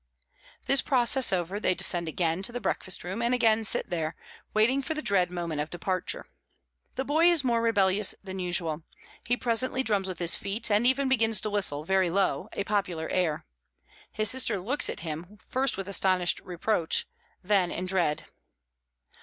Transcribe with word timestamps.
This 0.65 0.81
process 0.81 1.31
over, 1.31 1.59
they 1.59 1.75
descend 1.75 2.07
again 2.07 2.41
to 2.41 2.51
the 2.51 2.59
breakfast 2.59 3.03
room, 3.03 3.21
and 3.21 3.35
again 3.35 3.63
sit 3.63 3.91
there, 3.91 4.15
waiting 4.51 4.81
for 4.81 4.95
the 4.95 5.01
dread 5.03 5.29
moment 5.29 5.61
of 5.61 5.69
departure. 5.69 6.25
The 6.95 7.05
boy 7.05 7.27
is 7.27 7.43
more 7.43 7.61
rebellious 7.61 8.15
than 8.23 8.39
usual; 8.39 8.81
he 9.27 9.37
presently 9.37 9.83
drums 9.83 10.07
with 10.07 10.17
his 10.17 10.35
feet, 10.35 10.71
and 10.71 10.87
even 10.87 11.07
begins 11.07 11.39
to 11.41 11.51
whistle, 11.51 11.83
very 11.83 12.09
low, 12.09 12.49
a 12.53 12.63
popular 12.63 13.09
air. 13.09 13.45
His 14.11 14.31
sister 14.31 14.57
looks 14.57 14.89
at 14.89 15.01
him, 15.01 15.37
first 15.37 15.77
with 15.77 15.87
astonished 15.87 16.39
reproach, 16.39 17.07
then 17.43 17.69
in 17.69 17.85
dread. 17.85 18.25